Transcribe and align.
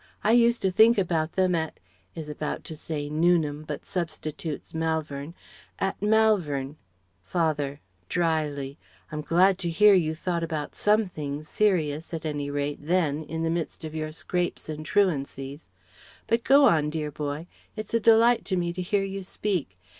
I 0.23 0.31
used 0.31 0.63
to 0.63 0.71
think 0.71 0.97
about 0.97 1.33
them 1.33 1.53
at 1.53 1.79
(is 2.15 2.27
about 2.27 2.63
to 2.63 2.75
say 2.75 3.07
'Newnham,' 3.07 3.65
but 3.67 3.85
substitutes 3.85 4.73
'Malvern') 4.73 5.35
at 5.77 6.01
Malvern" 6.01 6.77
Father 7.33 7.81
(drily): 8.09 8.79
"I'm 9.11 9.21
glad 9.21 9.59
to 9.59 9.69
hear 9.69 9.93
you 9.93 10.15
thought 10.15 10.41
about 10.43 10.73
something 10.73 11.43
serious 11.43 12.15
at 12.15 12.25
any 12.25 12.49
rate 12.49 12.79
then, 12.81 13.23
in 13.25 13.43
the 13.43 13.51
midst 13.51 13.83
of 13.83 13.93
your 13.93 14.11
scrapes 14.11 14.67
and 14.69 14.83
truancies 14.83 15.67
but 16.25 16.43
go 16.43 16.65
on, 16.65 16.89
dear 16.89 17.11
boy. 17.11 17.45
It's 17.75 17.93
a 17.93 17.99
delight 17.99 18.43
to 18.45 18.55
me 18.55 18.73
to 18.73 18.81
hear 18.81 19.03
you 19.03 19.21
speak. 19.21 19.77